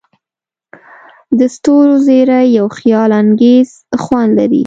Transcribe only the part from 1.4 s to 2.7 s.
ستورو زیرۍ یو